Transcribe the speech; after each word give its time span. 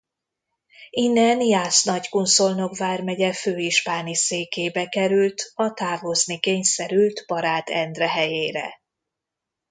Innen 0.89 1.41
Jász-Nagykun-Szolnok 1.41 2.77
vármegye 2.77 3.33
főispáni 3.33 4.15
székébe 4.15 4.89
került 4.89 5.51
a 5.55 5.73
távozni 5.73 6.39
kényszerült 6.39 7.23
Baráth 7.27 7.75
Endre 7.75 8.07
helyére. 8.09 8.81